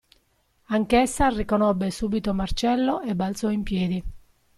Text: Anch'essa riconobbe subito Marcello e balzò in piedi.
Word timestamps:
Anch'essa 0.69 1.27
riconobbe 1.27 1.91
subito 1.91 2.33
Marcello 2.33 3.01
e 3.01 3.13
balzò 3.13 3.51
in 3.51 3.61
piedi. 3.61 4.03